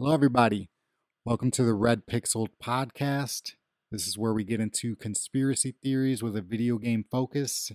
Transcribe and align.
Hello, 0.00 0.14
everybody. 0.14 0.70
Welcome 1.24 1.50
to 1.50 1.64
the 1.64 1.74
Red 1.74 2.06
Pixel 2.06 2.46
Podcast. 2.62 3.54
This 3.90 4.06
is 4.06 4.16
where 4.16 4.32
we 4.32 4.44
get 4.44 4.60
into 4.60 4.94
conspiracy 4.94 5.74
theories 5.82 6.22
with 6.22 6.36
a 6.36 6.40
video 6.40 6.78
game 6.78 7.04
focus. 7.10 7.72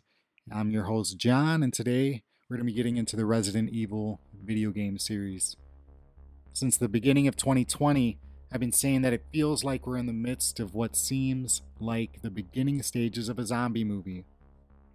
I'm 0.50 0.72
your 0.72 0.86
host, 0.86 1.18
John, 1.18 1.62
and 1.62 1.74
today 1.74 2.24
we're 2.48 2.56
going 2.56 2.66
to 2.66 2.72
be 2.72 2.78
getting 2.78 2.96
into 2.96 3.18
the 3.18 3.26
Resident 3.26 3.72
Evil 3.72 4.22
video 4.42 4.72
game 4.72 4.98
series. 5.00 5.58
Since 6.54 6.78
the 6.78 6.88
beginning 6.88 7.28
of 7.28 7.36
2020, 7.36 8.18
I've 8.54 8.60
been 8.62 8.72
saying 8.72 9.02
that 9.02 9.12
it 9.12 9.26
feels 9.34 9.66
like 9.66 9.86
we're 9.86 9.98
in 9.98 10.06
the 10.06 10.14
midst 10.14 10.62
of 10.62 10.74
what 10.74 10.96
seems 10.96 11.62
like 11.78 12.22
the 12.22 12.32
beginning 12.32 12.82
stages 12.84 13.28
of 13.28 13.38
a 13.38 13.46
zombie 13.46 13.84
movie. 13.84 14.24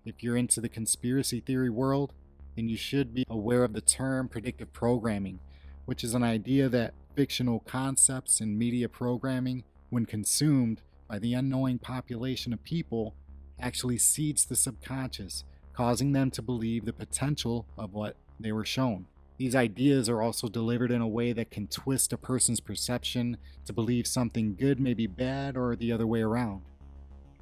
If 0.07 0.23
you're 0.23 0.39
into 0.39 0.63
the 0.63 0.71
conspiracy 0.71 1.41
theory 1.41 1.69
world, 1.69 2.15
then 2.57 2.71
you 2.71 2.79
should 2.79 3.13
be 3.13 3.27
aware 3.29 3.65
of 3.65 3.75
the 3.75 3.83
term 3.83 4.31
predictive 4.31 4.73
programming, 4.73 5.41
which 5.85 6.03
is 6.03 6.15
an 6.15 6.23
idea 6.23 6.71
that 6.71 6.95
fictional 7.19 7.59
concepts 7.59 8.41
in 8.41 8.57
media 8.57 8.89
programming, 8.89 9.65
when 9.91 10.07
consumed 10.07 10.81
by 11.09 11.19
the 11.19 11.35
unknowing 11.35 11.77
population 11.77 12.53
of 12.53 12.63
people, 12.63 13.13
actually 13.59 13.99
seeds 13.99 14.45
the 14.45 14.55
subconscious, 14.55 15.43
causing 15.73 16.13
them 16.13 16.31
to 16.31 16.41
believe 16.41 16.85
the 16.85 16.93
potential 16.93 17.67
of 17.77 17.93
what 17.93 18.15
they 18.39 18.53
were 18.53 18.65
shown. 18.65 19.05
These 19.37 19.57
ideas 19.57 20.09
are 20.09 20.23
also 20.23 20.47
delivered 20.47 20.93
in 20.93 21.01
a 21.01 21.09
way 21.09 21.33
that 21.33 21.51
can 21.51 21.67
twist 21.67 22.13
a 22.13 22.17
person's 22.17 22.61
perception 22.61 23.37
to 23.65 23.73
believe 23.73 24.07
something 24.07 24.55
good 24.55 24.79
may 24.79 24.95
be 24.95 25.09
bad 25.09 25.57
or 25.57 25.75
the 25.75 25.91
other 25.91 26.07
way 26.07 26.23
around. 26.23 26.63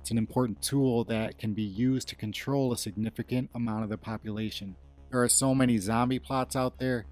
It's 0.01 0.11
an 0.11 0.17
important 0.17 0.63
tool 0.63 1.05
that 1.05 1.37
can 1.37 1.53
be 1.53 1.63
used 1.63 2.09
to 2.09 2.17
control 2.17 2.73
a 2.73 2.79
significant 2.79 3.51
amount 3.55 3.85
of 3.85 3.91
the 3.91 3.99
population. 3.99 4.75
There 5.11 5.23
are 5.23 5.29
so 5.29 5.55
many 5.55 5.77
zombie 5.77 6.19
plots 6.19 6.57
out 6.57 6.79
there, 6.79 7.05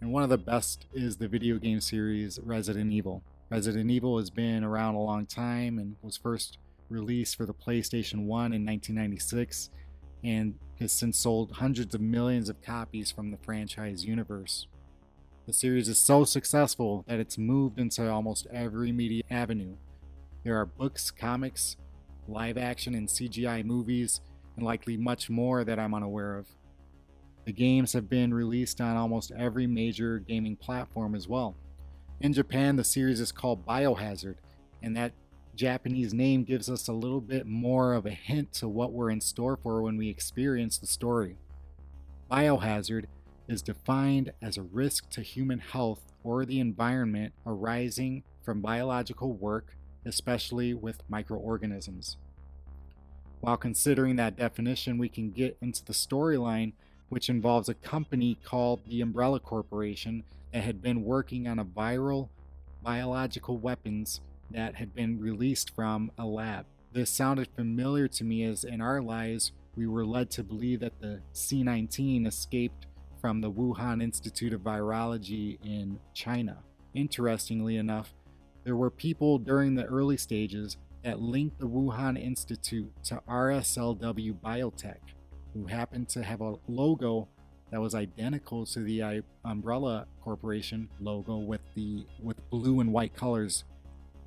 and 0.00 0.12
one 0.12 0.22
of 0.22 0.28
the 0.28 0.38
best 0.38 0.86
is 0.92 1.16
the 1.16 1.28
video 1.28 1.58
game 1.58 1.80
series 1.80 2.38
Resident 2.42 2.92
Evil. 2.92 3.22
Resident 3.50 3.90
Evil 3.90 4.18
has 4.18 4.30
been 4.30 4.64
around 4.64 4.94
a 4.94 5.02
long 5.02 5.26
time 5.26 5.78
and 5.78 5.96
was 6.02 6.16
first 6.16 6.58
released 6.88 7.36
for 7.36 7.46
the 7.46 7.54
PlayStation 7.54 8.26
1 8.26 8.52
in 8.52 8.64
1996 8.64 9.70
and 10.22 10.54
has 10.78 10.92
since 10.92 11.18
sold 11.18 11.52
hundreds 11.52 11.94
of 11.94 12.00
millions 12.00 12.48
of 12.48 12.60
copies 12.60 13.10
from 13.10 13.30
the 13.30 13.38
franchise 13.38 14.04
universe. 14.04 14.66
The 15.46 15.52
series 15.52 15.88
is 15.88 15.98
so 15.98 16.24
successful 16.24 17.04
that 17.06 17.20
it's 17.20 17.38
moved 17.38 17.78
into 17.78 18.10
almost 18.10 18.46
every 18.52 18.92
media 18.92 19.22
avenue. 19.30 19.76
There 20.44 20.56
are 20.56 20.66
books, 20.66 21.10
comics, 21.10 21.76
live 22.28 22.58
action 22.58 22.94
and 22.94 23.08
CGI 23.08 23.64
movies, 23.64 24.20
and 24.56 24.64
likely 24.64 24.96
much 24.96 25.30
more 25.30 25.64
that 25.64 25.78
I'm 25.78 25.94
unaware 25.94 26.36
of. 26.36 26.48
The 27.46 27.52
games 27.52 27.92
have 27.92 28.08
been 28.08 28.34
released 28.34 28.80
on 28.80 28.96
almost 28.96 29.30
every 29.30 29.68
major 29.68 30.18
gaming 30.18 30.56
platform 30.56 31.14
as 31.14 31.28
well. 31.28 31.54
In 32.20 32.32
Japan, 32.32 32.74
the 32.74 32.82
series 32.82 33.20
is 33.20 33.30
called 33.30 33.64
Biohazard, 33.64 34.34
and 34.82 34.96
that 34.96 35.12
Japanese 35.54 36.12
name 36.12 36.42
gives 36.42 36.68
us 36.68 36.88
a 36.88 36.92
little 36.92 37.20
bit 37.20 37.46
more 37.46 37.94
of 37.94 38.04
a 38.04 38.10
hint 38.10 38.52
to 38.54 38.66
what 38.66 38.92
we're 38.92 39.10
in 39.10 39.20
store 39.20 39.56
for 39.62 39.80
when 39.80 39.96
we 39.96 40.08
experience 40.08 40.76
the 40.76 40.88
story. 40.88 41.38
Biohazard 42.28 43.04
is 43.46 43.62
defined 43.62 44.32
as 44.42 44.56
a 44.56 44.62
risk 44.62 45.08
to 45.10 45.20
human 45.22 45.60
health 45.60 46.12
or 46.24 46.44
the 46.44 46.58
environment 46.58 47.32
arising 47.46 48.24
from 48.42 48.60
biological 48.60 49.32
work, 49.32 49.76
especially 50.04 50.74
with 50.74 51.08
microorganisms. 51.08 52.16
While 53.40 53.56
considering 53.56 54.16
that 54.16 54.36
definition, 54.36 54.98
we 54.98 55.08
can 55.08 55.30
get 55.30 55.56
into 55.62 55.84
the 55.84 55.92
storyline 55.92 56.72
which 57.08 57.28
involves 57.28 57.68
a 57.68 57.74
company 57.74 58.36
called 58.44 58.80
the 58.86 59.00
Umbrella 59.00 59.40
Corporation 59.40 60.24
that 60.52 60.62
had 60.62 60.82
been 60.82 61.04
working 61.04 61.46
on 61.46 61.58
a 61.58 61.64
viral 61.64 62.28
biological 62.82 63.58
weapons 63.58 64.20
that 64.50 64.76
had 64.76 64.94
been 64.94 65.20
released 65.20 65.74
from 65.74 66.10
a 66.18 66.24
lab. 66.24 66.66
This 66.92 67.10
sounded 67.10 67.48
familiar 67.54 68.08
to 68.08 68.24
me 68.24 68.44
as 68.44 68.64
in 68.64 68.80
our 68.80 69.02
lives 69.02 69.52
we 69.76 69.86
were 69.86 70.06
led 70.06 70.30
to 70.30 70.42
believe 70.42 70.80
that 70.80 71.00
the 71.00 71.20
C19 71.34 72.26
escaped 72.26 72.86
from 73.20 73.40
the 73.40 73.50
Wuhan 73.50 74.02
Institute 74.02 74.52
of 74.52 74.62
Virology 74.62 75.58
in 75.64 75.98
China. 76.14 76.58
Interestingly 76.94 77.76
enough, 77.76 78.14
there 78.64 78.76
were 78.76 78.90
people 78.90 79.38
during 79.38 79.74
the 79.74 79.84
early 79.84 80.16
stages 80.16 80.76
that 81.02 81.20
linked 81.20 81.58
the 81.58 81.68
Wuhan 81.68 82.20
Institute 82.20 82.90
to 83.04 83.22
RSLW 83.28 84.40
Biotech 84.40 84.96
who 85.56 85.66
happened 85.66 86.08
to 86.10 86.22
have 86.22 86.40
a 86.40 86.54
logo 86.68 87.28
that 87.70 87.80
was 87.80 87.94
identical 87.94 88.64
to 88.66 88.80
the 88.80 89.02
uh, 89.02 89.20
Umbrella 89.44 90.06
Corporation 90.22 90.88
logo 91.00 91.36
with 91.36 91.60
the 91.74 92.06
with 92.22 92.36
blue 92.50 92.80
and 92.80 92.92
white 92.92 93.14
colors 93.14 93.64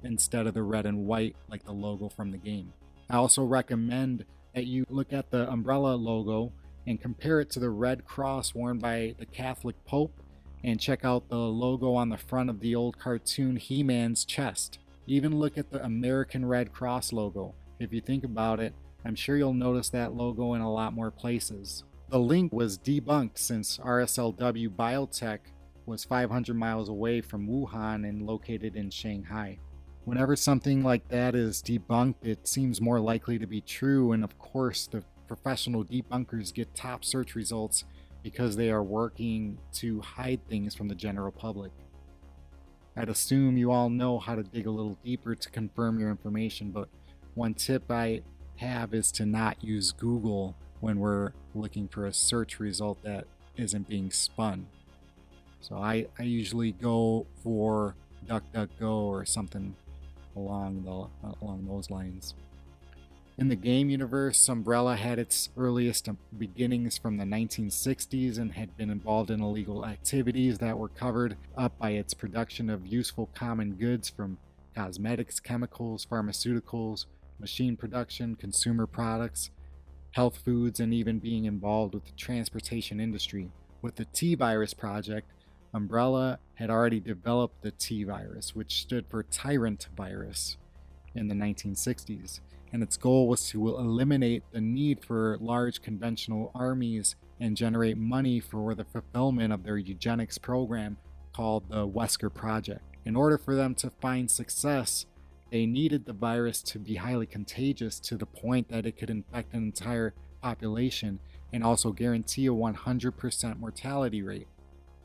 instead 0.03 0.47
of 0.47 0.53
the 0.53 0.63
red 0.63 0.85
and 0.85 1.05
white 1.05 1.35
like 1.49 1.63
the 1.65 1.71
logo 1.71 2.09
from 2.09 2.31
the 2.31 2.37
game. 2.37 2.73
I 3.09 3.17
also 3.17 3.43
recommend 3.43 4.25
that 4.55 4.65
you 4.65 4.85
look 4.89 5.13
at 5.13 5.29
the 5.31 5.49
Umbrella 5.49 5.95
logo 5.95 6.51
and 6.87 6.99
compare 6.99 7.39
it 7.39 7.49
to 7.51 7.59
the 7.59 7.69
red 7.69 8.05
cross 8.05 8.53
worn 8.55 8.79
by 8.79 9.15
the 9.19 9.25
Catholic 9.25 9.75
Pope 9.85 10.21
and 10.63 10.79
check 10.79 11.05
out 11.05 11.29
the 11.29 11.37
logo 11.37 11.93
on 11.93 12.09
the 12.09 12.17
front 12.17 12.49
of 12.49 12.59
the 12.59 12.75
old 12.75 12.97
cartoon 12.97 13.55
He-Man's 13.55 14.25
chest. 14.25 14.79
Even 15.07 15.39
look 15.39 15.57
at 15.57 15.71
the 15.71 15.83
American 15.83 16.45
Red 16.45 16.73
Cross 16.73 17.13
logo. 17.13 17.55
If 17.79 17.93
you 17.93 18.01
think 18.01 18.23
about 18.23 18.59
it, 18.59 18.73
I'm 19.05 19.15
sure 19.15 19.37
you'll 19.37 19.53
notice 19.53 19.89
that 19.89 20.13
logo 20.13 20.53
in 20.53 20.61
a 20.61 20.71
lot 20.71 20.93
more 20.93 21.11
places. 21.11 21.83
The 22.09 22.19
link 22.19 22.51
was 22.51 22.77
debunked 22.77 23.37
since 23.37 23.77
RSLW 23.77 24.69
Biotech 24.69 25.39
was 25.85 26.03
500 26.03 26.55
miles 26.55 26.89
away 26.89 27.21
from 27.21 27.47
Wuhan 27.47 28.07
and 28.07 28.25
located 28.25 28.75
in 28.75 28.89
Shanghai. 28.89 29.59
Whenever 30.05 30.35
something 30.35 30.83
like 30.83 31.07
that 31.09 31.35
is 31.35 31.61
debunked, 31.61 32.23
it 32.23 32.47
seems 32.47 32.81
more 32.81 32.99
likely 32.99 33.37
to 33.37 33.47
be 33.47 33.61
true, 33.61 34.11
and 34.13 34.23
of 34.23 34.37
course, 34.39 34.87
the 34.87 35.03
professional 35.27 35.85
debunkers 35.85 36.53
get 36.53 36.73
top 36.73 37.05
search 37.05 37.35
results 37.35 37.85
because 38.23 38.55
they 38.55 38.69
are 38.69 38.83
working 38.83 39.57
to 39.73 40.01
hide 40.01 40.39
things 40.49 40.75
from 40.75 40.87
the 40.87 40.95
general 40.95 41.31
public. 41.31 41.71
I'd 42.97 43.09
assume 43.09 43.57
you 43.57 43.71
all 43.71 43.89
know 43.89 44.19
how 44.19 44.35
to 44.35 44.43
dig 44.43 44.67
a 44.67 44.71
little 44.71 44.97
deeper 45.03 45.35
to 45.35 45.49
confirm 45.51 45.99
your 45.99 46.09
information, 46.09 46.71
but 46.71 46.89
one 47.35 47.53
tip 47.53 47.89
I 47.89 48.21
have 48.59 48.93
is 48.93 49.11
to 49.13 49.25
not 49.25 49.63
use 49.63 49.91
Google 49.91 50.55
when 50.79 50.99
we're 50.99 51.31
looking 51.55 51.87
for 51.87 52.05
a 52.05 52.13
search 52.13 52.59
result 52.59 53.01
that 53.03 53.25
isn't 53.57 53.89
being 53.89 54.11
spun. 54.11 54.67
So 55.61 55.77
I, 55.77 56.07
I 56.17 56.23
usually 56.23 56.71
go 56.71 57.25
for 57.43 57.95
DuckDuckGo 58.27 58.91
or 58.91 59.25
something 59.25 59.75
along 60.35 60.83
the 60.83 61.27
along 61.41 61.65
those 61.67 61.89
lines. 61.89 62.35
In 63.37 63.47
the 63.47 63.55
game 63.55 63.89
universe, 63.89 64.49
Umbrella 64.49 64.97
had 64.97 65.17
its 65.17 65.47
earliest 65.57 66.09
beginnings 66.37 66.97
from 66.97 67.15
the 67.15 67.23
1960s 67.23 68.37
and 68.37 68.51
had 68.51 68.75
been 68.75 68.89
involved 68.89 69.31
in 69.31 69.41
illegal 69.41 69.85
activities 69.85 70.57
that 70.57 70.77
were 70.77 70.89
covered 70.89 71.37
up 71.57 71.77
by 71.79 71.91
its 71.91 72.13
production 72.13 72.69
of 72.69 72.85
useful 72.85 73.29
common 73.33 73.75
goods 73.75 74.09
from 74.09 74.37
cosmetics, 74.75 75.39
chemicals, 75.39 76.05
pharmaceuticals, 76.05 77.05
machine 77.39 77.77
production, 77.77 78.35
consumer 78.35 78.85
products, 78.85 79.51
health 80.11 80.39
foods, 80.43 80.79
and 80.79 80.93
even 80.93 81.19
being 81.19 81.45
involved 81.45 81.93
with 81.93 82.05
the 82.05 82.11
transportation 82.13 82.99
industry. 82.99 83.51
With 83.81 83.95
the 83.95 84.05
T 84.05 84.35
Virus 84.35 84.73
project, 84.73 85.31
Umbrella 85.73 86.39
had 86.55 86.69
already 86.69 86.99
developed 86.99 87.61
the 87.61 87.71
T 87.71 88.03
virus, 88.03 88.55
which 88.55 88.81
stood 88.81 89.05
for 89.07 89.23
Tyrant 89.23 89.87
virus, 89.95 90.57
in 91.15 91.27
the 91.27 91.35
1960s, 91.35 92.39
and 92.71 92.83
its 92.83 92.97
goal 92.97 93.27
was 93.27 93.47
to 93.49 93.67
eliminate 93.67 94.43
the 94.51 94.61
need 94.61 95.03
for 95.03 95.37
large 95.39 95.81
conventional 95.81 96.51
armies 96.53 97.15
and 97.39 97.57
generate 97.57 97.97
money 97.97 98.39
for 98.39 98.75
the 98.75 98.85
fulfillment 98.85 99.53
of 99.53 99.63
their 99.63 99.77
eugenics 99.77 100.37
program 100.37 100.97
called 101.33 101.69
the 101.69 101.87
Wesker 101.87 102.33
Project. 102.33 102.81
In 103.05 103.15
order 103.15 103.37
for 103.37 103.55
them 103.55 103.75
to 103.75 103.89
find 103.89 104.29
success, 104.29 105.05
they 105.51 105.65
needed 105.65 106.05
the 106.05 106.13
virus 106.13 106.61
to 106.61 106.79
be 106.79 106.95
highly 106.95 107.25
contagious 107.25 107.99
to 108.01 108.17
the 108.17 108.25
point 108.25 108.69
that 108.69 108.85
it 108.85 108.97
could 108.97 109.09
infect 109.09 109.53
an 109.53 109.63
entire 109.63 110.13
population 110.41 111.19
and 111.51 111.63
also 111.63 111.91
guarantee 111.91 112.45
a 112.45 112.51
100% 112.51 113.59
mortality 113.59 114.21
rate. 114.21 114.47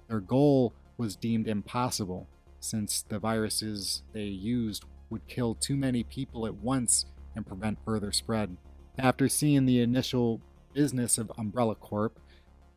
Their 0.09 0.21
goal 0.21 0.75
was 0.97 1.17
deemed 1.17 1.49
impossible 1.49 2.29
since 2.61 3.03
the 3.03 3.19
viruses 3.19 4.03
they 4.13 4.25
used 4.25 4.85
would 5.11 5.27
kill 5.27 5.55
too 5.55 5.77
many 5.77 6.03
people 6.05 6.47
at 6.47 6.55
once 6.55 7.07
and 7.35 7.47
prevent 7.47 7.79
further 7.85 8.13
spread. 8.13 8.57
After 8.99 9.29
seeing 9.29 9.67
the 9.67 9.81
initial 9.81 10.41
business 10.73 11.19
of 11.19 11.33
Umbrella 11.39 11.75
Corp, 11.75 12.19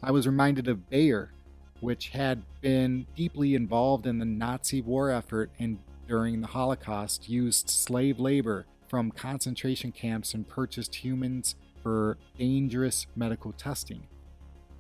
I 0.02 0.12
was 0.12 0.28
reminded 0.28 0.68
of 0.68 0.90
Bayer, 0.90 1.32
which 1.80 2.10
had 2.10 2.44
been 2.62 3.06
deeply 3.16 3.56
involved 3.56 4.08
in 4.08 4.20
the 4.20 4.26
Nazi 4.26 4.82
war 4.82 5.10
effort 5.10 5.52
and 5.60 5.80
during 6.08 6.42
the 6.42 6.48
Holocaust 6.48 7.30
used 7.30 7.70
slave 7.70 8.20
labor 8.20 8.66
from 8.88 9.12
concentration 9.12 9.92
camps 9.92 10.34
and 10.34 10.48
purchased 10.48 10.96
humans 10.96 11.56
for 11.84 12.18
dangerous 12.38 13.08
medical 13.16 13.52
testing. 13.52 14.08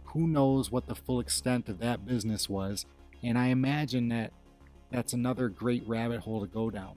Who 0.05 0.27
knows 0.27 0.71
what 0.71 0.87
the 0.87 0.95
full 0.95 1.19
extent 1.19 1.69
of 1.69 1.79
that 1.79 2.05
business 2.05 2.49
was, 2.49 2.85
and 3.21 3.37
I 3.37 3.47
imagine 3.47 4.07
that 4.09 4.31
that's 4.91 5.13
another 5.13 5.49
great 5.49 5.87
rabbit 5.87 6.21
hole 6.21 6.41
to 6.41 6.47
go 6.47 6.69
down. 6.69 6.95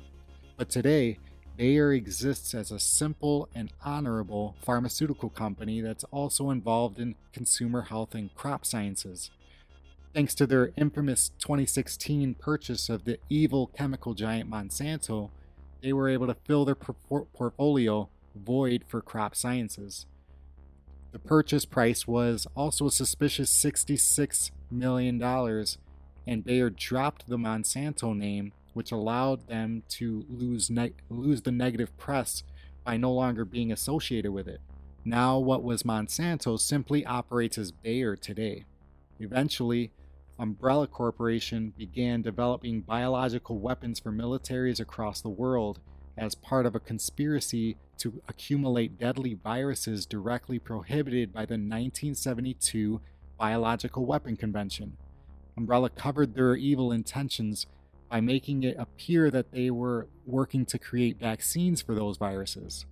But 0.57 0.71
today, 0.71 1.19
Bayer 1.57 1.93
exists 1.93 2.55
as 2.55 2.71
a 2.71 2.79
simple 2.79 3.49
and 3.55 3.73
honorable 3.85 4.55
pharmaceutical 4.63 5.29
company 5.29 5.81
that's 5.81 6.05
also 6.05 6.51
involved 6.51 6.99
in 6.99 7.17
consumer 7.33 7.83
health 7.83 8.15
and 8.15 8.35
crop 8.35 8.65
sciences. 8.65 9.31
Thanks 10.13 10.35
to 10.35 10.47
their 10.47 10.73
infamous 10.77 11.31
2016 11.39 12.35
purchase 12.35 12.89
of 12.89 13.05
the 13.05 13.21
evil 13.29 13.69
chemical 13.69 14.15
giant 14.15 14.51
Monsanto, 14.51 15.31
they 15.83 15.93
were 15.93 16.09
able 16.09 16.27
to 16.27 16.35
fill 16.35 16.65
their 16.65 16.75
portfolio 16.75 18.09
void 18.35 18.83
for 18.89 19.01
crop 19.01 19.37
sciences. 19.37 20.07
The 21.13 21.21
purchase 21.21 21.65
price 21.65 22.09
was 22.09 22.49
also 22.57 22.87
a 22.87 22.91
suspicious 22.91 23.53
$66 23.53 24.51
million, 24.69 25.23
and 26.27 26.45
Bayer 26.45 26.71
dropped 26.71 27.29
the 27.29 27.39
Monsanto 27.39 28.17
name, 28.17 28.53
which 28.75 28.91
allowed 28.91 29.47
them 29.47 29.85
to 29.91 30.25
lose, 30.29 30.71
ne- 30.71 30.93
lose 31.09 31.43
the 31.43 31.53
negative 31.53 31.97
press 31.97 32.43
by 32.85 32.97
no 32.97 33.13
longer 33.13 33.45
being 33.45 33.71
associated 33.71 34.33
with 34.33 34.49
it. 34.49 34.61
Now, 35.05 35.39
what 35.39 35.63
was 35.63 35.85
Monsanto 35.85 36.59
simply 36.59 37.07
operates 37.07 37.59
as 37.59 37.71
Bayer 37.71 38.17
today. 38.17 38.65
Eventually, 39.21 39.93
Umbrella 40.41 40.87
Corporation 40.87 41.75
began 41.77 42.23
developing 42.23 42.81
biological 42.81 43.59
weapons 43.59 44.01
for 44.01 44.11
militaries 44.11 44.81
across 44.81 45.21
the 45.21 45.29
world 45.29 45.81
as 46.17 46.35
part 46.35 46.65
of 46.65 46.75
a 46.75 46.81
conspiracy 46.81 47.77
to 47.99 48.23
accumulate 48.27 48.99
deadly 48.99 49.35
viruses 49.35 50.07
directly 50.07 50.59
prohibited 50.59 51.31
by 51.31 51.43
the 51.43 51.59
1972 51.59 53.03
Biological 53.39 54.07
Weapon 54.07 54.35
Convention. 54.35 54.97
Umbrella 55.59 55.91
covered 55.91 56.35
their 56.35 56.57
evil 56.57 56.91
intentions 56.91 57.67
by 58.11 58.23
making 58.23 58.63
it 58.63 58.77
appear 58.79 59.31
that 59.31 59.53
they 59.53 59.71
were 59.71 60.09
working 60.25 60.65
to 60.65 60.79
create 60.79 61.21
vaccines 61.21 61.83
for 61.83 61.95
those 61.95 62.17
viruses. 62.17 62.87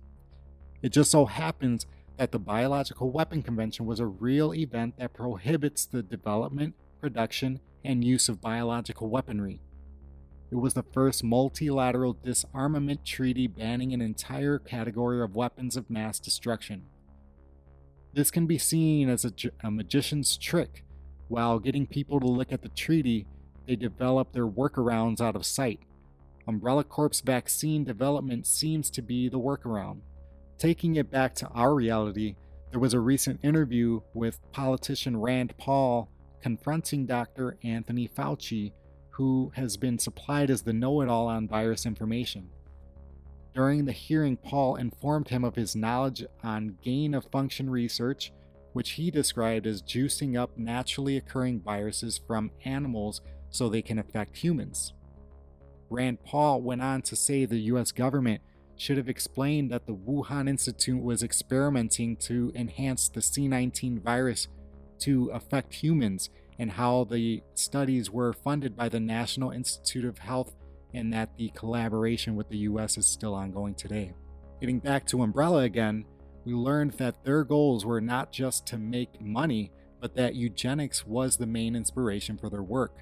It 0.83 0.89
just 0.89 1.09
so 1.09 1.25
happens 1.25 1.87
that 2.17 2.31
the 2.31 2.37
Biological 2.37 3.09
Weapon 3.09 3.41
Convention 3.41 3.87
was 3.87 3.99
a 3.99 4.05
real 4.05 4.53
event 4.53 4.97
that 4.99 5.13
prohibits 5.13 5.85
the 5.87 6.03
development, 6.03 6.75
production, 6.99 7.59
and 7.83 8.03
use 8.03 8.29
of 8.29 8.41
biological 8.41 9.09
weaponry. 9.09 9.61
It 10.51 10.55
was 10.55 10.73
the 10.73 10.83
first 10.83 11.23
multilateral 11.23 12.17
disarmament 12.23 13.05
treaty 13.05 13.47
banning 13.47 13.93
an 13.93 14.01
entire 14.01 14.57
category 14.57 15.21
of 15.21 15.35
weapons 15.35 15.77
of 15.77 15.89
mass 15.89 16.19
destruction. 16.19 16.85
This 18.13 18.31
can 18.31 18.47
be 18.47 18.57
seen 18.57 19.09
as 19.09 19.23
a, 19.23 19.31
a, 19.63 19.69
magician's 19.69 20.35
trick. 20.35 20.83
While 21.27 21.59
getting 21.59 21.85
people 21.85 22.19
to 22.19 22.25
look 22.25 22.51
at 22.51 22.63
the 22.63 22.69
treaty, 22.69 23.27
they 23.67 23.75
develop 23.75 24.33
their 24.33 24.47
workarounds 24.47 25.21
out 25.21 25.35
of 25.35 25.45
sight. 25.45 25.81
Umbrella 26.47 26.83
Corp's 26.83 27.21
vaccine 27.21 27.83
development 27.83 28.47
seems 28.47 28.89
to 28.89 29.03
be 29.03 29.29
the 29.29 29.39
workaround. 29.39 29.99
Taking 30.57 30.95
it 30.95 31.11
back 31.11 31.35
to 31.35 31.47
our 31.49 31.75
reality, 31.75 32.35
there 32.71 32.79
was 32.79 32.95
a 32.95 32.99
recent 32.99 33.39
interview 33.43 34.01
with 34.15 34.39
politician 34.51 35.17
Rand 35.17 35.53
Paul 35.59 36.09
confronting 36.41 37.05
Dr. 37.05 37.57
Anthony 37.63 38.07
Fauci 38.07 38.73
who 39.19 39.51
has 39.53 39.75
been 39.75 39.99
supplied 39.99 40.49
as 40.49 40.61
the 40.61 40.71
know 40.71 41.01
it 41.01 41.09
all 41.09 41.27
on 41.27 41.45
virus 41.45 41.85
information. 41.85 42.49
During 43.53 43.83
the 43.83 43.91
hearing, 43.91 44.37
Paul 44.37 44.77
informed 44.77 45.27
him 45.27 45.43
of 45.43 45.55
his 45.55 45.75
knowledge 45.75 46.23
on 46.41 46.77
gain 46.81 47.13
of 47.13 47.25
function 47.25 47.69
research, 47.69 48.31
which 48.71 48.91
he 48.91 49.11
described 49.11 49.67
as 49.67 49.81
juicing 49.81 50.39
up 50.39 50.57
naturally 50.57 51.17
occurring 51.17 51.59
viruses 51.59 52.17
from 52.25 52.51
animals 52.63 53.19
so 53.49 53.67
they 53.67 53.81
can 53.81 53.99
affect 53.99 54.37
humans. 54.37 54.93
Rand 55.89 56.23
Paul 56.23 56.61
went 56.61 56.81
on 56.81 57.01
to 57.01 57.17
say 57.17 57.43
the 57.43 57.59
US 57.73 57.91
government 57.91 58.41
should 58.77 58.95
have 58.95 59.09
explained 59.09 59.69
that 59.71 59.85
the 59.85 59.95
Wuhan 59.95 60.47
Institute 60.47 61.03
was 61.03 61.23
experimenting 61.23 62.15
to 62.15 62.53
enhance 62.55 63.09
the 63.09 63.19
C19 63.19 64.01
virus 64.01 64.47
to 64.99 65.29
affect 65.33 65.73
humans 65.73 66.29
and 66.57 66.71
how 66.71 67.05
the 67.05 67.41
studies 67.53 68.11
were 68.11 68.33
funded 68.33 68.75
by 68.75 68.89
the 68.89 68.99
National 68.99 69.51
Institute 69.51 70.05
of 70.05 70.17
Health 70.17 70.55
and 70.93 71.13
that 71.13 71.37
the 71.37 71.49
collaboration 71.55 72.35
with 72.35 72.49
the 72.49 72.57
US 72.59 72.97
is 72.97 73.05
still 73.05 73.33
ongoing 73.33 73.75
today. 73.75 74.13
Getting 74.59 74.79
back 74.79 75.05
to 75.07 75.21
Umbrella 75.21 75.63
again, 75.63 76.05
we 76.45 76.53
learned 76.53 76.93
that 76.93 77.23
their 77.23 77.43
goals 77.43 77.85
were 77.85 78.01
not 78.01 78.31
just 78.31 78.65
to 78.67 78.77
make 78.77 79.21
money, 79.21 79.71
but 80.01 80.15
that 80.15 80.35
eugenics 80.35 81.05
was 81.05 81.37
the 81.37 81.45
main 81.45 81.75
inspiration 81.75 82.37
for 82.37 82.49
their 82.49 82.63
work. 82.63 82.97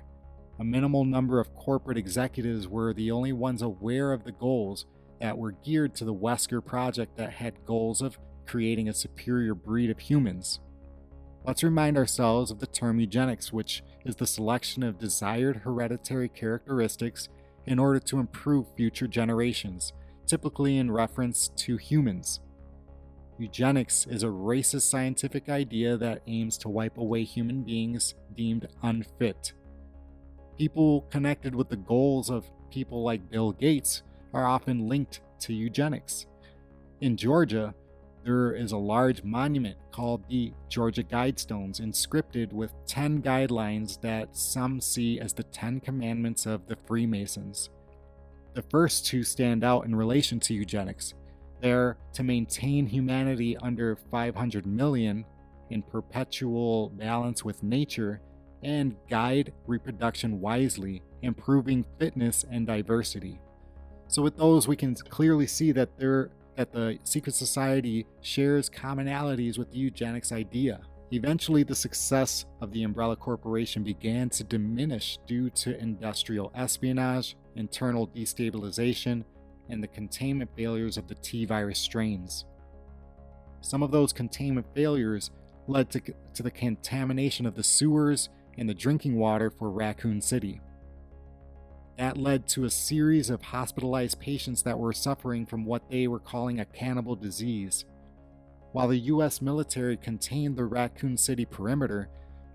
A 0.59 0.63
minimal 0.63 1.05
number 1.05 1.39
of 1.39 1.53
corporate 1.55 1.97
executives 1.97 2.67
were 2.67 2.93
the 2.93 3.11
only 3.11 3.31
ones 3.31 3.61
aware 3.61 4.11
of 4.11 4.23
the 4.23 4.31
goals 4.31 4.85
that 5.21 5.38
were 5.38 5.51
geared 5.51 5.95
to 5.95 6.05
the 6.05 6.13
Wesker 6.13 6.63
project 6.63 7.17
that 7.17 7.33
had 7.33 7.65
goals 7.65 8.01
of 8.01 8.17
creating 8.45 8.89
a 8.89 8.93
superior 8.93 9.53
breed 9.53 9.89
of 9.89 10.00
humans. 10.00 10.59
Let's 11.45 11.63
remind 11.63 11.98
ourselves 11.98 12.51
of 12.51 12.60
the 12.60 12.68
term 12.68 13.00
eugenics, 13.00 13.54
which 13.54 13.84
is 14.06 14.16
the 14.16 14.28
selection 14.28 14.84
of 14.84 15.00
desired 15.00 15.57
hereditary 15.57 16.30
characteristics 16.30 17.30
in 17.66 17.80
order 17.80 18.00
to 18.00 18.19
improve 18.19 18.66
future 18.75 19.07
generations, 19.07 19.94
typically 20.25 20.78
in 20.78 20.92
reference 20.92 21.50
to 21.50 21.78
humans. 21.78 22.42
Eugenics 23.39 24.07
is 24.10 24.24
a 24.24 24.28
racist 24.28 24.89
scientific 24.89 25.48
idea 25.48 25.95
that 25.95 26.24
aims 26.28 26.57
to 26.57 26.69
wipe 26.69 26.98
away 26.98 27.24
human 27.24 27.62
beings 27.63 28.16
deemed 28.36 28.68
unfit. 28.81 29.54
People 30.57 31.01
connected 31.12 31.54
with 31.54 31.69
the 31.69 31.75
goals 31.75 32.31
of 32.31 32.50
people 32.72 33.04
like 33.04 33.30
Bill 33.30 33.51
Gates 33.51 34.01
are 34.34 34.48
often 34.48 34.88
linked 34.88 35.22
to 35.42 35.54
eugenics. 35.54 36.25
In 37.00 37.16
Georgia, 37.16 37.75
there 38.27 38.51
is 38.51 38.74
a 38.74 38.77
large 38.77 39.24
monument 39.24 39.77
called 39.89 40.21
the 40.27 40.51
Georgia 40.68 41.01
Guidestones, 41.01 41.79
inscripted 41.79 42.51
with 42.51 42.74
10 42.85 43.21
guidelines 43.21 44.01
that 44.01 44.35
some 44.35 44.81
see 44.81 45.18
as 45.21 45.31
the 45.31 45.44
10 45.44 45.79
commandments 45.79 46.45
of 46.45 46.68
the 46.68 46.75
Freemasons. 46.85 47.69
The 48.53 48.63
first 48.63 49.06
two 49.06 49.24
stand 49.24 49.63
out 49.63 49.85
in 49.85 49.95
relation 49.95 50.41
to 50.41 50.53
eugenics. 50.53 51.13
They're 51.62 51.95
to 52.13 52.24
maintain 52.24 52.85
humanity 52.85 53.56
under 53.56 53.95
500 54.12 54.65
million 54.65 55.24
in 55.69 55.81
perpetual 55.81 56.89
balance 56.89 57.45
with 57.45 57.63
nature 57.63 58.19
and 58.62 58.97
guide 59.09 59.53
reproduction 59.68 60.41
wisely, 60.41 61.01
improving 61.22 61.86
fitness 61.98 62.43
and 62.51 62.67
diversity. 62.67 63.39
So, 64.10 64.22
with 64.22 64.36
those, 64.36 64.67
we 64.67 64.75
can 64.75 64.96
clearly 64.96 65.48
see 65.48 65.72
that 65.72 65.98
there 65.98 66.31
that 66.57 66.73
the 66.73 66.97
secret 67.03 67.35
society 67.35 68.05
shares 68.21 68.69
commonalities 68.69 69.57
with 69.57 69.71
the 69.71 69.77
eugenics 69.77 70.31
idea. 70.31 70.81
Eventually, 71.11 71.63
the 71.63 71.75
success 71.75 72.45
of 72.59 72.71
the 72.73 72.83
Umbrella 72.83 73.15
Corporation 73.15 73.83
began 73.83 74.29
to 74.31 74.43
diminish 74.43 75.19
due 75.25 75.49
to 75.51 75.79
industrial 75.79 76.51
espionage, 76.53 77.37
internal 77.55 78.07
destabilization, 78.07 79.23
and 79.69 79.81
the 79.81 79.87
containment 79.87 80.49
failures 80.57 80.97
of 80.97 81.07
the 81.07 81.15
T 81.15 81.45
virus 81.45 81.79
strains. 81.79 82.45
Some 83.61 83.83
of 83.83 83.91
those 83.91 84.11
containment 84.11 84.67
failures 84.75 85.31
led 85.67 85.89
to, 85.91 86.01
to 86.33 86.43
the 86.43 86.51
contamination 86.51 87.45
of 87.45 87.55
the 87.55 87.63
sewers 87.63 88.29
and 88.57 88.67
the 88.67 88.73
drinking 88.73 89.15
water 89.15 89.49
for 89.49 89.69
Raccoon 89.69 90.21
City. 90.21 90.59
That 91.98 92.18
led 92.18 92.48
to 92.50 92.66
a 92.66 92.70
series 92.70 93.30
of 93.32 93.42
hospitalized 93.42 94.20
patients 94.20 94.62
that 94.63 94.77
were 94.77 94.94
suffering 94.94 95.46
from 95.46 95.66
what 95.66 95.89
they 95.89 96.08
were 96.08 96.20
calling 96.20 96.60
a 96.60 96.66
cannibal 96.66 97.16
disease. 97.16 97.86
While 98.72 98.89
the 98.89 99.00
US 99.00 99.42
military 99.42 99.98
contained 99.98 100.56
the 100.56 100.66
Raccoon 100.66 101.18
City 101.18 101.46
perimeter, 101.46 102.10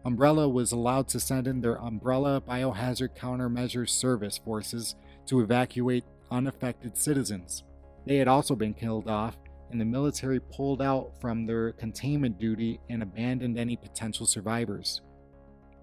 Umbrella 0.05 0.49
was 0.49 0.71
allowed 0.71 1.09
to 1.09 1.21
send 1.21 1.49
in 1.49 1.61
their 1.61 1.81
Umbrella 1.81 2.41
Biohazard 2.41 3.17
Countermeasures 3.17 3.91
Service 3.91 4.39
forces 4.39 4.95
to 5.27 5.41
evacuate 5.41 6.05
unaffected 6.31 6.97
citizens. 6.97 7.65
They 8.07 8.17
had 8.17 8.29
also 8.29 8.55
been 8.55 8.75
killed 8.75 9.09
off, 9.09 9.37
and 9.71 9.81
the 9.81 9.85
military 9.85 10.41
pulled 10.41 10.83
out 10.83 11.13
from 11.21 11.47
their 11.47 11.73
containment 11.73 12.39
duty 12.39 12.81
and 12.91 13.03
abandoned 13.03 13.59
any 13.59 13.77
potential 13.77 14.27
survivors. 14.27 15.03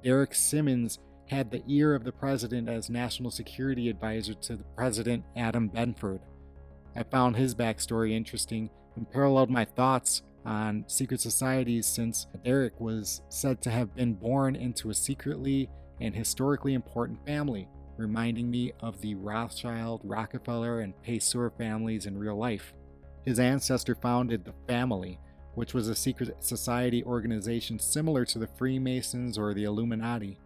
Derek 0.04 0.36
Simmons 0.36 1.00
had 1.30 1.52
the 1.52 1.64
ear 1.68 1.94
of 1.94 2.04
the 2.04 2.12
president 2.12 2.68
as 2.68 2.90
national 2.90 3.32
security 3.32 3.90
advisor 3.90 4.34
to 4.34 4.56
the 4.56 4.64
president 4.76 5.24
Adam 5.36 5.70
Benford. 5.70 6.20
I 6.96 7.04
found 7.04 7.36
his 7.36 7.54
backstory 7.54 8.12
interesting 8.12 8.70
and 8.96 9.10
paralleled 9.10 9.50
my 9.50 9.64
thoughts 9.64 10.24
on 10.46 10.86
secret 10.88 11.22
societies 11.22 11.86
since 11.86 12.28
Derek 12.44 12.80
was 12.80 13.22
said 13.30 13.62
to 13.62 13.70
have 13.70 13.96
been 13.96 14.14
born 14.14 14.56
into 14.56 14.90
a 14.90 14.94
secretly 14.94 15.70
and 16.02 16.16
historically 16.16 16.74
important 16.74 17.24
family, 17.26 17.68
reminding 17.98 18.50
me 18.50 18.72
of 18.80 19.00
the 19.02 19.14
Rothschild, 19.16 20.02
Rockefeller, 20.04 20.80
and 20.80 20.94
Pessoa 21.04 21.52
families 21.58 22.06
in 22.06 22.18
real 22.18 22.38
life. 22.38 22.74
His 23.26 23.40
ancestor 23.40 23.96
founded 23.96 24.46
the 24.46 24.54
family, 24.68 25.20
which 25.56 25.74
was 25.74 25.90
a 25.90 25.96
secret 25.96 26.36
society 26.44 27.04
organization 27.04 27.78
similar 27.78 28.26
to 28.26 28.40
the 28.40 28.48
Freemasons 28.58 29.38
or 29.38 29.54
the 29.54 29.66
Illuminati 29.66 30.40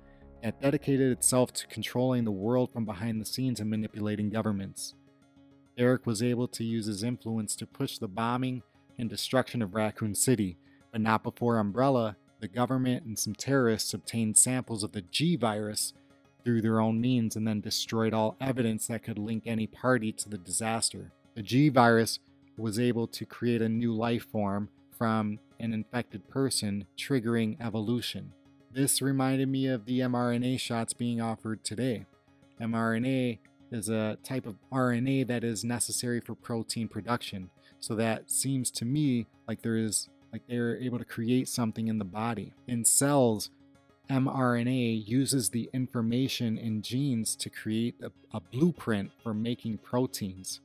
that 0.43 0.61
dedicated 0.61 1.09
itself 1.09 1.53
to 1.53 1.67
controlling 1.67 2.25
the 2.25 2.31
world 2.31 2.69
from 2.71 2.83
behind 2.83 3.19
the 3.19 3.25
scenes 3.25 3.61
and 3.61 3.69
manipulating 3.69 4.29
governments. 4.29 4.93
Eric 5.77 6.05
was 6.05 6.21
able 6.21 6.49
to 6.49 6.65
use 6.65 6.85
his 6.85 7.01
influence 7.01 7.55
to 7.55 7.65
push 7.65 7.97
the 7.97 8.09
bombing 8.09 8.61
and 8.99 9.09
destruction 9.09 9.61
of 9.61 9.73
Raccoon 9.73 10.13
City, 10.13 10.57
but 10.91 10.99
not 10.99 11.23
before 11.23 11.57
Umbrella, 11.57 12.17
the 12.41 12.49
government, 12.49 13.05
and 13.05 13.17
some 13.17 13.33
terrorists 13.33 13.93
obtained 13.93 14.37
samples 14.37 14.83
of 14.83 14.91
the 14.91 15.01
G 15.01 15.37
virus 15.37 15.93
through 16.43 16.61
their 16.61 16.81
own 16.81 16.99
means 16.99 17.37
and 17.37 17.47
then 17.47 17.61
destroyed 17.61 18.13
all 18.13 18.35
evidence 18.41 18.87
that 18.87 19.01
could 19.01 19.17
link 19.17 19.43
any 19.45 19.65
party 19.65 20.11
to 20.11 20.27
the 20.27 20.37
disaster. 20.37 21.13
The 21.35 21.41
G 21.41 21.69
virus 21.69 22.19
was 22.57 22.77
able 22.77 23.07
to 23.07 23.25
create 23.25 23.61
a 23.61 23.69
new 23.69 23.93
life 23.93 24.27
form 24.29 24.67
from 24.91 25.39
an 25.61 25.73
infected 25.73 26.27
person, 26.27 26.85
triggering 26.97 27.59
evolution. 27.65 28.33
This 28.73 29.03
reminded 29.03 29.49
me 29.49 29.67
of 29.67 29.85
the 29.85 29.99
mRNA 29.99 30.59
shots 30.59 30.93
being 30.93 31.21
offered 31.21 31.63
today. 31.63 32.07
mRNA 32.59 33.37
is 33.71 33.87
a 33.87 34.17
type 34.23 34.47
of 34.47 34.55
RNA 34.71 35.27
that 35.27 35.43
is 35.43 35.63
necessary 35.63 36.19
for 36.19 36.33
protein 36.33 36.87
production. 36.87 37.51
So 37.79 37.93
that 37.95 38.31
seems 38.31 38.71
to 38.71 38.85
me 38.85 39.27
like 39.47 39.61
there 39.61 39.77
is 39.77 40.09
like 40.31 40.41
they're 40.47 40.75
able 40.77 40.97
to 40.97 41.05
create 41.05 41.47
something 41.47 41.87
in 41.87 41.99
the 41.99 42.05
body. 42.05 42.51
In 42.67 42.83
cells, 42.83 43.51
mRNA 44.09 45.07
uses 45.07 45.51
the 45.51 45.69
information 45.71 46.57
in 46.57 46.81
genes 46.81 47.35
to 47.35 47.51
create 47.51 47.93
a, 48.01 48.11
a, 48.35 48.39
blueprint 48.39 49.11
for 49.21 49.35
making 49.35 49.77
proteins. 49.77 50.61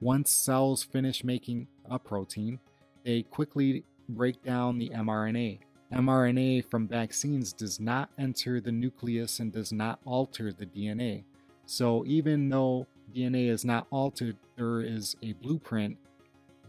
Once 0.00 0.30
cells 0.30 0.84
finish 0.84 1.24
making 1.24 1.66
a 1.90 1.98
protein, 1.98 2.60
they 3.04 3.22
quickly 3.22 3.82
break 4.08 4.40
down 4.44 4.78
the 4.78 4.90
mRNA. 4.90 5.58
mRNA 5.92 6.64
from 6.70 6.86
vaccines 6.86 7.52
does 7.52 7.80
not 7.80 8.10
enter 8.18 8.60
the 8.60 8.70
nucleus 8.70 9.40
and 9.40 9.52
does 9.52 9.72
not 9.72 9.98
alter 10.04 10.52
the 10.52 10.66
DNA. 10.66 11.24
So 11.66 12.04
even 12.06 12.48
though 12.48 12.86
DNA 13.14 13.48
is 13.48 13.64
not 13.64 13.86
altered, 13.90 14.36
there 14.56 14.80
is 14.82 15.16
a 15.22 15.32
blueprint 15.34 15.96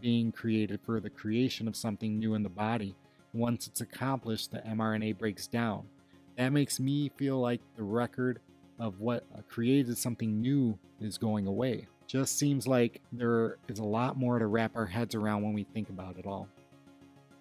being 0.00 0.32
created 0.32 0.80
for 0.84 0.98
the 0.98 1.10
creation 1.10 1.68
of 1.68 1.76
something 1.76 2.18
new 2.18 2.34
in 2.34 2.42
the 2.42 2.48
body. 2.48 2.96
Once 3.32 3.68
it's 3.68 3.80
accomplished, 3.80 4.50
the 4.50 4.58
mRNA 4.58 5.18
breaks 5.18 5.46
down. 5.46 5.84
That 6.36 6.50
makes 6.50 6.80
me 6.80 7.10
feel 7.16 7.40
like 7.40 7.60
the 7.76 7.84
record 7.84 8.40
of 8.80 8.98
what 8.98 9.24
uh, 9.36 9.42
created 9.48 9.96
something 9.96 10.40
new 10.40 10.76
is 11.00 11.16
going 11.16 11.46
away. 11.46 11.86
Just 12.08 12.38
seems 12.38 12.66
like 12.66 13.00
there 13.12 13.58
is 13.68 13.78
a 13.78 13.84
lot 13.84 14.16
more 14.16 14.38
to 14.38 14.46
wrap 14.46 14.72
our 14.74 14.86
heads 14.86 15.14
around 15.14 15.42
when 15.42 15.52
we 15.52 15.62
think 15.62 15.88
about 15.88 16.18
it 16.18 16.26
all. 16.26 16.48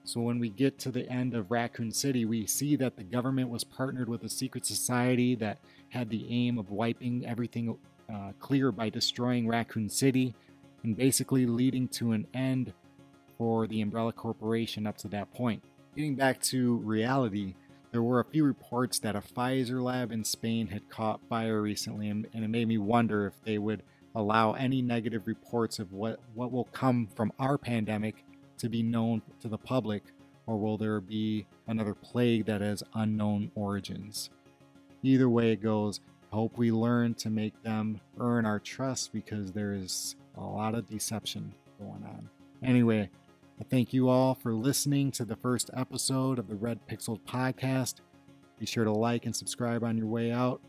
So, 0.03 0.19
when 0.21 0.39
we 0.39 0.49
get 0.49 0.79
to 0.79 0.91
the 0.91 1.07
end 1.09 1.35
of 1.35 1.51
Raccoon 1.51 1.91
City, 1.91 2.25
we 2.25 2.47
see 2.47 2.75
that 2.77 2.97
the 2.97 3.03
government 3.03 3.49
was 3.49 3.63
partnered 3.63 4.09
with 4.09 4.23
a 4.23 4.29
secret 4.29 4.65
society 4.65 5.35
that 5.35 5.59
had 5.89 6.09
the 6.09 6.25
aim 6.29 6.57
of 6.57 6.71
wiping 6.71 7.25
everything 7.25 7.77
uh, 8.11 8.31
clear 8.39 8.71
by 8.71 8.89
destroying 8.89 9.47
Raccoon 9.47 9.89
City 9.89 10.33
and 10.83 10.97
basically 10.97 11.45
leading 11.45 11.87
to 11.89 12.13
an 12.13 12.25
end 12.33 12.73
for 13.37 13.67
the 13.67 13.81
Umbrella 13.81 14.11
Corporation 14.11 14.87
up 14.87 14.97
to 14.97 15.07
that 15.09 15.33
point. 15.33 15.63
Getting 15.95 16.15
back 16.15 16.41
to 16.43 16.77
reality, 16.77 17.55
there 17.91 18.01
were 18.01 18.19
a 18.19 18.25
few 18.25 18.43
reports 18.43 18.99
that 18.99 19.15
a 19.15 19.21
Pfizer 19.21 19.83
lab 19.83 20.11
in 20.11 20.23
Spain 20.23 20.67
had 20.67 20.89
caught 20.89 21.19
fire 21.29 21.61
recently, 21.61 22.07
and, 22.09 22.27
and 22.33 22.43
it 22.43 22.49
made 22.49 22.67
me 22.67 22.77
wonder 22.77 23.27
if 23.27 23.33
they 23.43 23.57
would 23.57 23.83
allow 24.15 24.53
any 24.53 24.81
negative 24.81 25.27
reports 25.27 25.79
of 25.79 25.91
what, 25.91 26.19
what 26.33 26.51
will 26.51 26.65
come 26.65 27.07
from 27.15 27.31
our 27.39 27.57
pandemic 27.57 28.23
to 28.61 28.69
be 28.69 28.83
known 28.83 29.21
to 29.41 29.47
the 29.47 29.57
public, 29.57 30.03
or 30.47 30.57
will 30.57 30.77
there 30.77 31.01
be 31.01 31.45
another 31.67 31.93
plague 31.93 32.45
that 32.45 32.61
has 32.61 32.83
unknown 32.95 33.51
origins? 33.55 34.29
Either 35.03 35.29
way 35.29 35.51
it 35.51 35.61
goes, 35.61 35.99
I 36.31 36.35
hope 36.35 36.57
we 36.57 36.71
learn 36.71 37.13
to 37.15 37.29
make 37.29 37.61
them 37.63 37.99
earn 38.19 38.45
our 38.45 38.59
trust 38.59 39.11
because 39.11 39.51
there 39.51 39.73
is 39.73 40.15
a 40.37 40.41
lot 40.41 40.75
of 40.75 40.89
deception 40.89 41.53
going 41.79 42.03
on. 42.03 42.29
Anyway, 42.63 43.09
I 43.59 43.63
thank 43.63 43.93
you 43.93 44.09
all 44.09 44.35
for 44.35 44.53
listening 44.53 45.11
to 45.11 45.25
the 45.25 45.35
first 45.35 45.69
episode 45.75 46.39
of 46.39 46.47
the 46.47 46.55
Red 46.55 46.79
Pixel 46.87 47.19
podcast. 47.21 47.95
Be 48.59 48.65
sure 48.65 48.85
to 48.85 48.91
like 48.91 49.25
and 49.25 49.35
subscribe 49.35 49.83
on 49.83 49.97
your 49.97 50.07
way 50.07 50.31
out. 50.31 50.61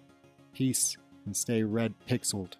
Peace 0.54 0.96
and 1.26 1.36
stay 1.36 1.62
red 1.62 1.94
pixeled. 2.08 2.54